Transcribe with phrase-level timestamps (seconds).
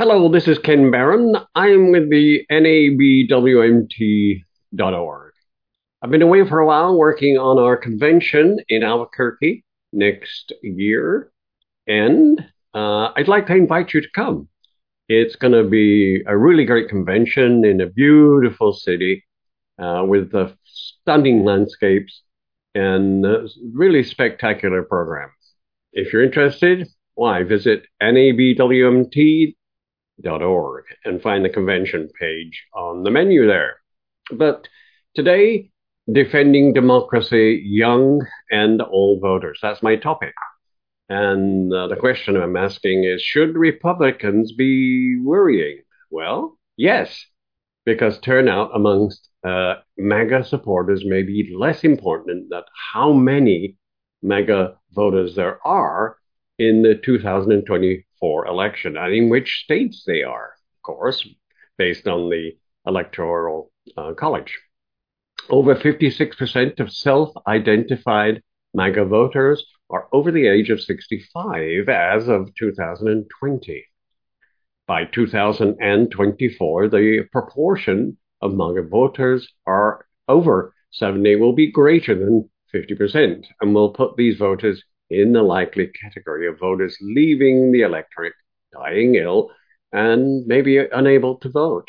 [0.00, 1.34] Hello, this is Ken Barron.
[1.56, 3.32] I'm with the NABWMT.org.
[6.00, 11.32] I've been away for a while working on our convention in Albuquerque next year,
[11.88, 12.38] and
[12.74, 14.48] uh, I'd like to invite you to come.
[15.08, 19.24] It's going to be a really great convention in a beautiful city
[19.80, 22.22] uh, with stunning landscapes
[22.72, 25.32] and uh, really spectacular programs.
[25.92, 26.86] If you're interested,
[27.16, 29.57] why visit NABWMT.org
[30.26, 33.76] org and find the convention page on the menu there.
[34.30, 34.68] But
[35.14, 35.70] today,
[36.10, 39.58] defending democracy, young and old voters.
[39.62, 40.34] That's my topic.
[41.08, 45.80] And uh, the question I'm asking is should Republicans be worrying?
[46.10, 47.24] Well, yes,
[47.86, 52.62] because turnout amongst uh, MAGA supporters may be less important than
[52.92, 53.76] how many
[54.22, 56.17] MAGA voters there are
[56.58, 61.26] in the 2024 election and in which states they are, of course,
[61.76, 62.56] based on the
[62.86, 64.58] electoral uh, college.
[65.48, 68.42] Over 56% of self identified
[68.74, 73.84] MAGA voters are over the age of 65 as of 2020.
[74.86, 83.46] By 2024, the proportion of MAGA voters are over 70 will be greater than 50%
[83.60, 88.34] and will put these voters in the likely category of voters leaving the electorate,
[88.72, 89.50] dying ill,
[89.92, 91.88] and maybe unable to vote.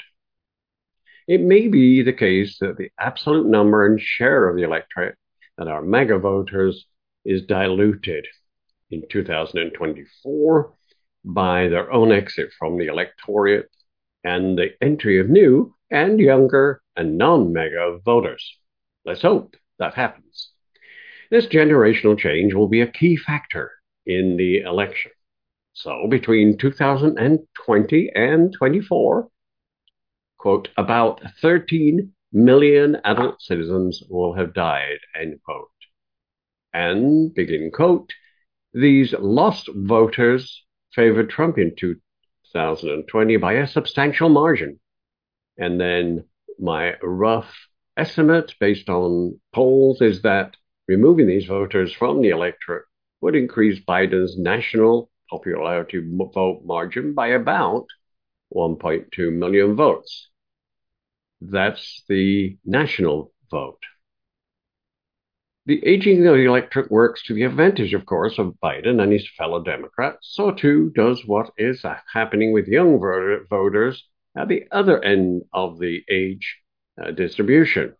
[1.27, 5.15] It may be the case that the absolute number and share of the electorate
[5.57, 6.85] that are MAGA voters
[7.25, 8.25] is diluted
[8.89, 10.73] in 2024
[11.25, 13.69] by their own exit from the electorate
[14.23, 18.57] and the entry of new and younger and non MAGA voters.
[19.05, 20.48] Let's hope that happens.
[21.29, 23.71] This generational change will be a key factor
[24.05, 25.11] in the election.
[25.73, 29.29] So between 2020 and 24,
[30.39, 35.67] quote, about 13 million adult citizens will have died, end quote.
[36.73, 38.11] And, begin quote,
[38.73, 40.63] these lost voters
[40.93, 44.79] favored Trump in 2020 by a substantial margin.
[45.57, 46.25] And then
[46.59, 47.53] my rough
[47.97, 50.55] estimate based on polls is that
[50.89, 52.85] Removing these voters from the electorate
[53.21, 56.01] would increase Biden's national popularity
[56.33, 57.85] vote margin by about
[58.55, 60.29] 1.2 million votes.
[61.41, 63.83] That's the national vote.
[65.67, 69.29] The aging of the electorate works to the advantage, of course, of Biden and his
[69.37, 70.31] fellow Democrats.
[70.31, 72.99] So too does what is happening with young
[73.47, 76.57] voters at the other end of the age
[76.99, 77.93] uh, distribution.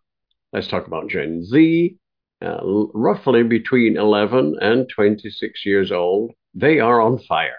[0.52, 1.96] Let's talk about Gen Z
[2.42, 2.60] uh,
[2.94, 7.58] roughly between 11 and 26 years old, they are on fire.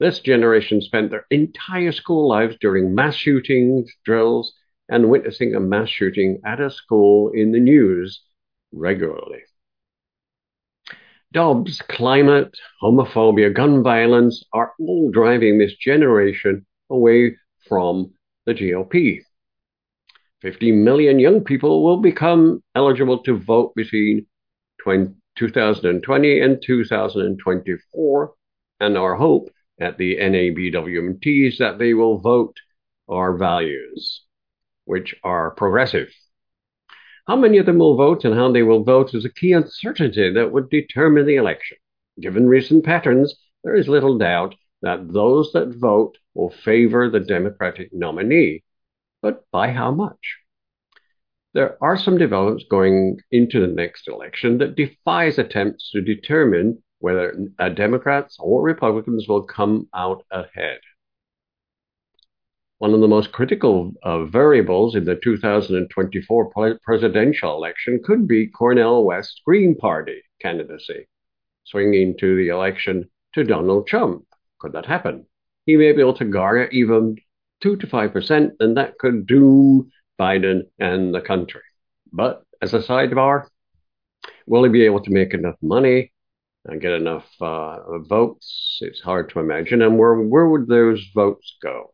[0.00, 4.52] This generation spent their entire school lives during mass shootings, drills,
[4.88, 8.22] and witnessing a mass shooting at a school in the news
[8.72, 9.42] regularly.
[11.32, 17.36] Dobbs, climate, homophobia, gun violence are all driving this generation away
[17.68, 18.14] from
[18.46, 19.20] the GOP.
[20.42, 24.26] 50 million young people will become eligible to vote between
[24.82, 28.32] 20, 2020 and 2024.
[28.80, 29.50] And our hope
[29.80, 32.56] at the NABWMT is that they will vote
[33.08, 34.22] our values,
[34.84, 36.08] which are progressive.
[37.26, 40.32] How many of them will vote and how they will vote is a key uncertainty
[40.32, 41.76] that would determine the election.
[42.20, 43.34] Given recent patterns,
[43.64, 48.62] there is little doubt that those that vote will favor the Democratic nominee
[49.22, 50.38] but by how much?
[51.54, 57.34] There are some developments going into the next election that defies attempts to determine whether
[57.74, 60.80] Democrats or Republicans will come out ahead.
[62.78, 69.04] One of the most critical uh, variables in the 2024 presidential election could be Cornel
[69.04, 71.08] West's Green Party candidacy,
[71.64, 74.24] swinging to the election to Donald Trump.
[74.60, 75.26] Could that happen?
[75.66, 77.16] He may be able to garner even
[77.60, 81.62] two to five percent, then that could doom Biden and the country.
[82.12, 83.46] But as a sidebar,
[84.46, 86.12] will he be able to make enough money
[86.64, 88.78] and get enough uh, votes?
[88.80, 89.82] It's hard to imagine.
[89.82, 91.92] And where where would those votes go?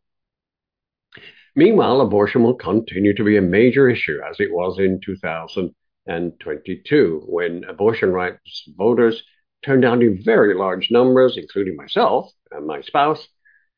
[1.57, 7.63] Meanwhile, abortion will continue to be a major issue as it was in 2022 when
[7.65, 9.23] abortion rights voters
[9.65, 13.29] turned out in very large numbers, including myself and my spouse,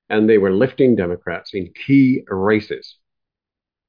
[0.08, 2.96] and they were lifting Democrats in key races.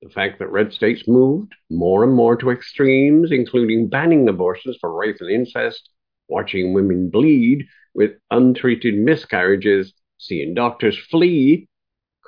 [0.02, 4.96] The fact that red states moved more and more to extremes, including banning abortions for
[4.96, 5.90] rape and incest,
[6.28, 11.68] watching women bleed with untreated miscarriages, seeing doctors flee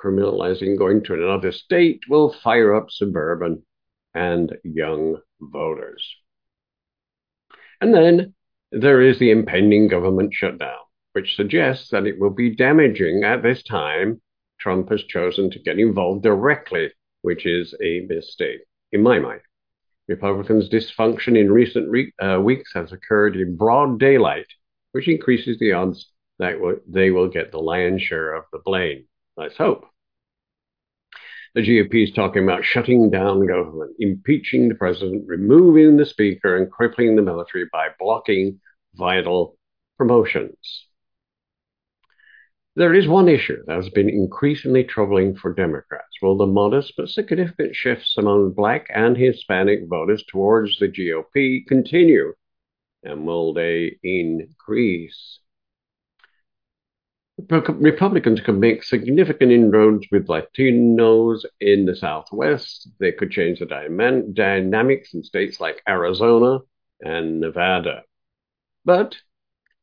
[0.02, 3.62] criminalizing going to another state will fire up suburban
[4.14, 6.16] and young voters.
[7.80, 8.34] And then
[8.72, 10.78] there is the impending government shutdown,
[11.20, 14.18] which suggests that it will be damaging at this time.
[14.58, 16.90] Trump has chosen to get involved directly,
[17.20, 18.60] which is a mistake,
[18.92, 19.42] in my mind.
[20.08, 24.46] Republicans' dysfunction in recent re- uh, weeks has occurred in broad daylight,
[24.92, 29.04] which increases the odds that w- they will get the lion's share of the blame.
[29.36, 29.84] Let's hope.
[31.54, 36.72] The GOP is talking about shutting down government, impeaching the president, removing the speaker, and
[36.72, 38.58] crippling the military by blocking
[38.94, 39.58] vital
[39.98, 40.86] promotions.
[42.76, 46.16] There is one issue that has been increasingly troubling for Democrats.
[46.22, 52.34] Will the modest but significant shifts among black and Hispanic voters towards the GOP continue?
[53.02, 55.40] And will they increase?
[57.48, 62.88] Republicans could make significant inroads with Latinos in the Southwest.
[63.00, 66.58] They could change the dynamics in states like Arizona
[67.00, 68.02] and Nevada.
[68.84, 69.16] But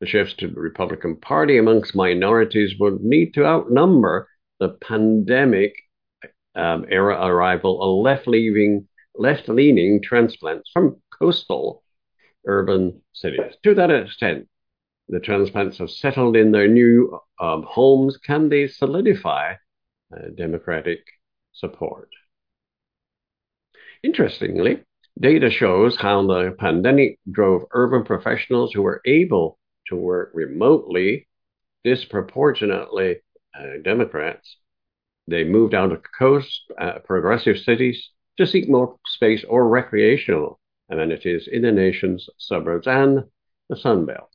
[0.00, 4.28] the shifts to the Republican Party amongst minorities would need to outnumber
[4.60, 5.74] the pandemic
[6.54, 11.82] um, era arrival of left-leaning, left-leaning transplants from coastal
[12.46, 13.54] urban cities.
[13.64, 14.48] To that extent,
[15.08, 18.16] the transplants have settled in their new um, homes.
[18.18, 19.54] Can they solidify
[20.14, 21.00] uh, Democratic
[21.52, 22.10] support?
[24.02, 24.84] Interestingly,
[25.18, 29.57] data shows how the pandemic drove urban professionals who were able
[29.88, 31.28] to work remotely
[31.84, 33.16] disproportionately
[33.58, 34.56] uh, Democrats.
[35.26, 41.48] They moved out of coast, uh, progressive cities to seek more space or recreational amenities
[41.50, 43.24] in the nation's suburbs and
[43.68, 44.30] the Sun Belt.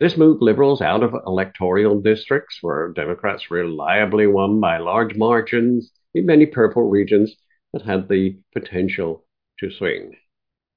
[0.00, 6.26] This moved liberals out of electoral districts where Democrats reliably won by large margins in
[6.26, 7.36] many purple regions
[7.72, 9.24] that had the potential
[9.60, 10.16] to swing.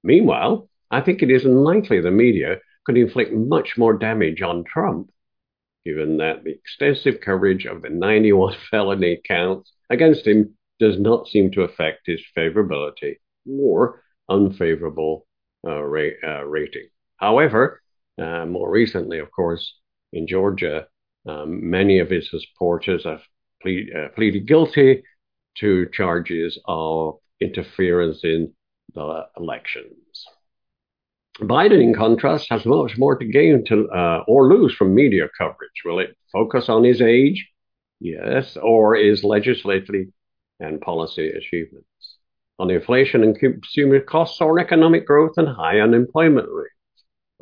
[0.04, 5.10] Meanwhile, I think it is unlikely the media could inflict much more damage on Trump,
[5.86, 11.52] given that the extensive coverage of the 91 felony counts against him does not seem
[11.52, 13.16] to affect his favorability
[13.48, 15.26] or unfavorable
[15.66, 16.88] uh, ra- uh, rating.
[17.18, 17.82] However,
[18.22, 19.74] uh, more recently, of course,
[20.14, 20.88] in Georgia,
[21.28, 23.22] um, many of his supporters have
[23.66, 25.04] uh, pleaded guilty
[25.58, 28.54] to charges of interference in
[28.94, 30.05] the elections.
[31.40, 35.82] Biden, in contrast, has much more to gain to, uh, or lose from media coverage.
[35.84, 37.50] Will it focus on his age?
[38.00, 38.58] Yes.
[38.62, 40.08] Or his legislative
[40.60, 41.88] and policy achievements?
[42.58, 46.72] On inflation and consumer costs or economic growth and high unemployment rates?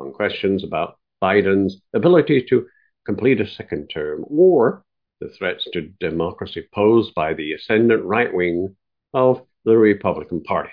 [0.00, 2.66] On questions about Biden's ability to
[3.06, 4.84] complete a second term or
[5.20, 8.74] the threats to democracy posed by the ascendant right wing
[9.12, 10.72] of the Republican Party.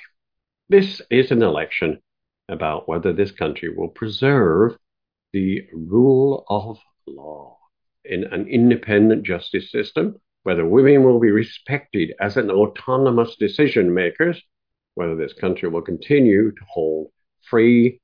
[0.69, 2.01] This is an election
[2.49, 4.77] about whether this country will preserve
[5.33, 6.77] the rule of
[7.07, 7.57] law
[8.03, 14.41] in an independent justice system, whether women will be respected as an autonomous decision makers,
[14.95, 17.11] whether this country will continue to hold
[17.49, 17.99] free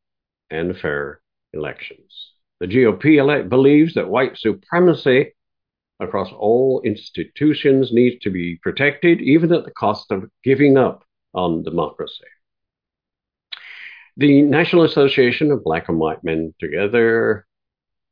[0.49, 1.21] and fair
[1.53, 2.33] elections.
[2.59, 5.33] The GOP elect believes that white supremacy
[5.99, 11.03] across all institutions needs to be protected, even at the cost of giving up
[11.33, 12.23] on democracy.
[14.19, 17.45] The National Association of Black and White Men Together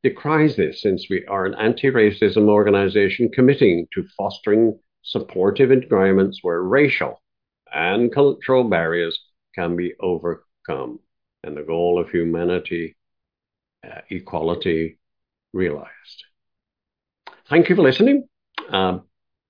[0.04, 6.62] decries this since we are an anti racism organization committing to fostering supportive environments where
[6.62, 7.20] racial
[7.74, 9.18] and cultural barriers
[9.56, 11.00] can be overcome
[11.42, 12.96] and the goal of humanity,
[13.84, 15.00] uh, equality
[15.52, 16.24] realized.
[17.48, 18.28] Thank you for listening.
[18.70, 19.00] Uh,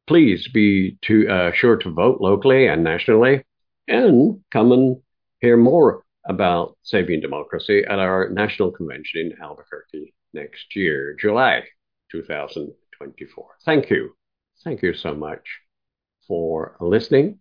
[0.06, 3.44] please be to, uh, sure to vote locally and nationally
[3.86, 5.02] and come and
[5.42, 11.62] hear more about saving democracy at our national convention in Albuquerque next year, July
[12.11, 13.47] 2024.
[13.64, 14.14] Thank you.
[14.64, 15.61] Thank you so much
[16.26, 17.40] for listening.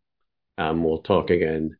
[0.57, 1.77] Um, we'll talk again